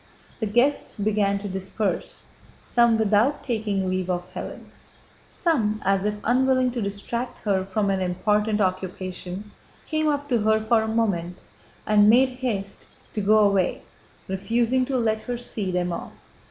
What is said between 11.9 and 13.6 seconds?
made haste to go